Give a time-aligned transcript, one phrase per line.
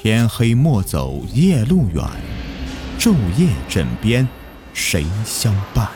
[0.00, 2.04] 天黑莫走夜路远，
[3.00, 4.26] 昼夜枕边
[4.72, 5.90] 谁相伴？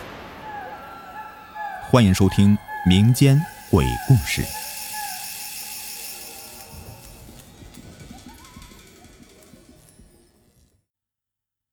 [1.88, 4.42] 欢迎收听民间鬼故事。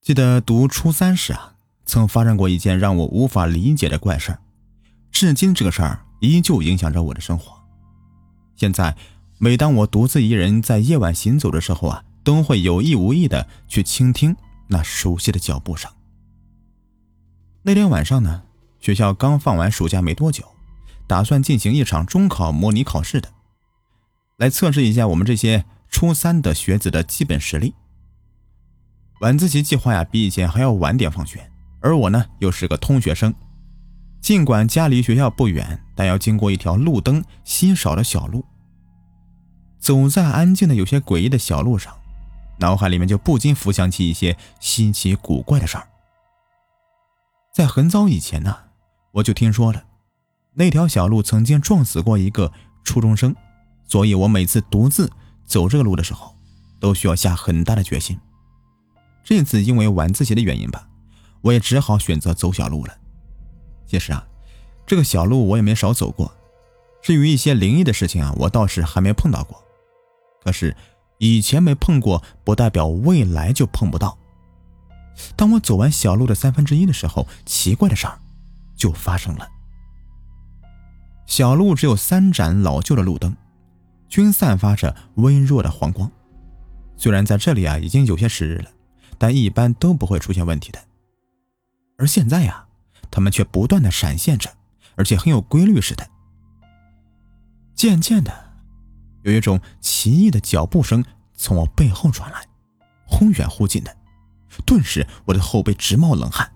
[0.03, 1.55] 记得读初三时啊，
[1.87, 4.39] 曾发生过一件让我无法理解的怪事儿，
[5.11, 7.59] 至今这个事儿依旧影响着我的生活。
[8.55, 8.95] 现在，
[9.39, 12.03] 每当我独自一人在夜晚行走的时候啊。
[12.29, 14.35] 都会有意无意的去倾听
[14.67, 15.91] 那熟悉的脚步声。
[17.63, 18.43] 那天晚上呢，
[18.79, 20.47] 学校刚放完暑假没多久，
[21.07, 23.29] 打算进行一场中考模拟考试的，
[24.37, 27.73] 来测试一下我们这些初三的学子的基本实力。
[29.21, 31.49] 晚自习计划呀，比以前还要晚点放学，
[31.81, 33.33] 而我呢又是个通学生，
[34.21, 38.45] 尽管家离学校不远，但要经过一条路灯稀少的小路，
[39.79, 41.91] 走在安静的有些诡异的小路上。
[42.59, 45.87] 脑海里面就不禁浮想起一些稀奇古怪的事儿。
[47.53, 48.55] 在很早以前呢，
[49.11, 49.83] 我就听说了，
[50.53, 52.51] 那条小路曾经撞死过一个
[52.83, 53.35] 初中生，
[53.85, 55.11] 所以我每次独自
[55.45, 56.35] 走这个路的时候，
[56.79, 58.19] 都需要下很大的决心。
[59.23, 60.87] 这次因为晚自习的原因吧，
[61.41, 62.97] 我也只好选择走小路了。
[63.87, 64.27] 其实啊，
[64.85, 66.31] 这个小路我也没少走过，
[67.01, 69.63] 至于一些灵异的事情啊，我倒是还没碰到过。
[70.43, 70.75] 可是。
[71.19, 74.17] 以前没碰过，不代表未来就碰不到。
[75.35, 78.19] 当我走完小路的三分之一的时候，奇怪的事儿
[78.75, 79.47] 就发生了。
[81.25, 83.35] 小路只有三盏老旧的路灯，
[84.07, 86.09] 均散发着微弱的黄光。
[86.95, 88.71] 虽然在这里啊已经有些时日了，
[89.17, 90.79] 但一般都不会出现问题的。
[91.97, 92.65] 而现在呀，
[93.11, 94.49] 它们却不断的闪现着，
[94.95, 96.07] 而且很有规律似的。
[97.75, 98.48] 渐渐的。
[99.23, 101.03] 有一种奇异的脚步声
[101.33, 102.45] 从我背后传来，
[103.05, 103.95] 忽远忽近的，
[104.65, 106.51] 顿时我的后背直冒冷汗。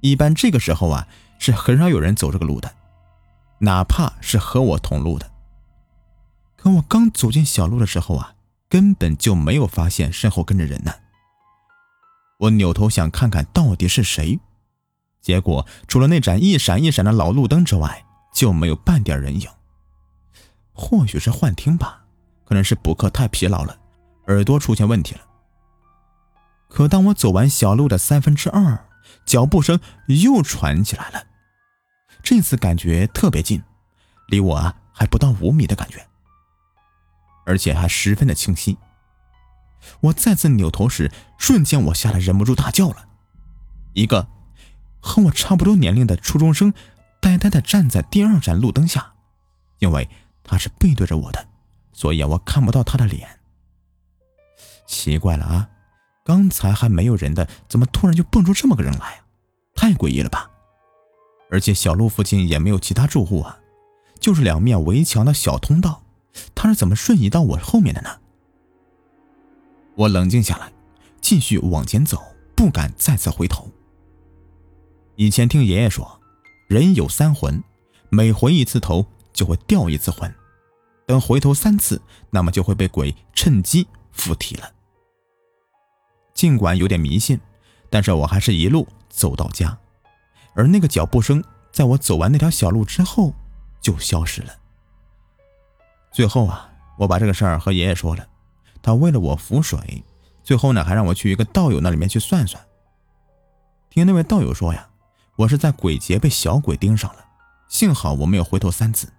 [0.00, 1.06] 一般这个时候啊，
[1.38, 2.72] 是很少有人走这个路的，
[3.58, 5.30] 哪怕是和我同路的。
[6.56, 8.34] 可我刚走进小路的时候啊，
[8.68, 10.92] 根本就没有发现身后跟着人呢。
[12.38, 14.38] 我扭头想看看到底是谁，
[15.20, 19.48] 结果除了那盏一闪一闪的老路灯之外，就没有半点人影。
[20.80, 22.06] 或许是幻听吧，
[22.42, 23.78] 可能是补课太疲劳了，
[24.28, 25.20] 耳朵出现问题了。
[26.70, 28.86] 可当我走完小路的三分之二，
[29.26, 31.26] 脚步声又传起来了，
[32.22, 33.62] 这次感觉特别近，
[34.28, 36.08] 离我啊还不到五米的感觉，
[37.44, 38.78] 而且还十分的清晰。
[40.00, 43.06] 我再次扭头时，瞬间我吓得忍不住大叫了。
[43.92, 44.26] 一个
[44.98, 46.72] 和我差不多年龄的初中生，
[47.20, 49.12] 呆呆的站在第二盏路灯下，
[49.80, 50.08] 因为。
[50.42, 51.48] 他是背对着我的，
[51.92, 53.28] 所以，我看不到他的脸。
[54.86, 55.70] 奇怪了啊，
[56.24, 59.24] 刚才还没有人的，怎么突然就蹦出这么个人来啊？
[59.74, 60.50] 太诡异了吧！
[61.50, 63.58] 而且小路附近也没有其他住户啊，
[64.18, 66.02] 就是两面围墙的小通道，
[66.54, 68.10] 他是怎么瞬移到我后面的呢？
[69.96, 70.72] 我冷静下来，
[71.20, 72.22] 继续往前走，
[72.56, 73.70] 不敢再次回头。
[75.16, 76.20] 以前听爷爷说，
[76.68, 77.62] 人有三魂，
[78.08, 80.32] 每回一次头就会掉一次魂。
[81.06, 84.72] 等回头三次，那么就会被鬼趁机附体了。
[86.34, 87.40] 尽管有点迷信，
[87.90, 89.76] 但是我还是一路走到家，
[90.54, 91.42] 而那个脚步声
[91.72, 93.34] 在我走完那条小路之后
[93.80, 94.54] 就消失了。
[96.12, 98.26] 最后啊，我把这个事儿和爷爷说了，
[98.80, 100.04] 他为了我符水，
[100.44, 102.64] 最后呢还让我去一个道友那里面去算算。
[103.90, 104.88] 听那位道友说呀，
[105.36, 107.24] 我是在鬼节被小鬼盯上了，
[107.68, 109.12] 幸好我没有回头三次，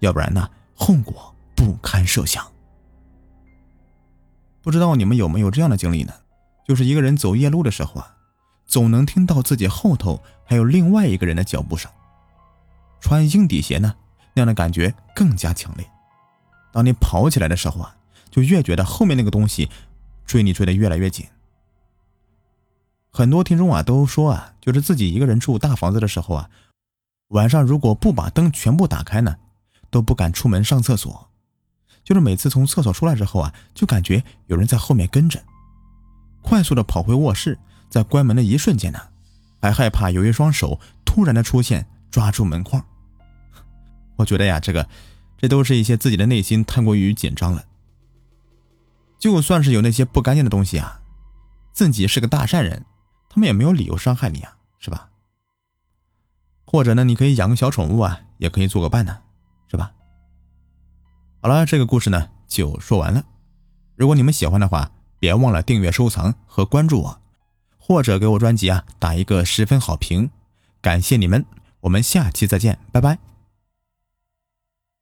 [0.00, 1.34] 要不然呢后果。
[1.58, 2.46] 不堪设想。
[4.62, 6.12] 不知道你们有没有这样的经历呢？
[6.64, 8.14] 就是一个人走夜路的时候啊，
[8.64, 11.90] 总能听到自己后头还有另外一个人的脚步声。
[13.00, 13.92] 穿硬底鞋呢，
[14.34, 15.84] 那样的感觉更加强烈。
[16.70, 17.96] 当你跑起来的时候啊，
[18.30, 19.68] 就越觉得后面那个东西
[20.24, 21.26] 追你追得越来越紧。
[23.10, 26.48] 很多听众啊都说啊，就是自己一个人住大房子的时候啊，
[27.30, 29.36] 晚上如果不把灯全部打开呢，
[29.90, 31.28] 都不敢出门上厕所。
[32.04, 35.42] 就是每次从厕所出来之后啊，就感觉有人在后面跟着，
[36.42, 37.58] 快速的跑回卧室，
[37.90, 38.98] 在关门的一瞬间呢，
[39.60, 42.82] 还害怕有一双手突然的出现抓住门框。
[44.16, 44.88] 我觉得呀，这个，
[45.36, 47.64] 这都是一些自己的内心太过于紧张了。
[49.18, 51.00] 就算是有那些不干净的东西啊，
[51.72, 52.86] 自己是个大善人，
[53.28, 55.10] 他们也没有理由伤害你啊，是吧？
[56.64, 59.18] 或者呢，你可以养个小宠物啊，也可以做个伴呢，
[59.70, 59.92] 是吧？
[61.40, 63.24] 好了，这个故事呢就说完了。
[63.96, 67.20] 如果你们喜欢的话，别忘了订阅、收藏和关注我，
[67.78, 70.30] 或者给我专辑啊打一个十分好评，
[70.80, 71.44] 感谢你们！
[71.80, 73.27] 我们下期再见，拜拜。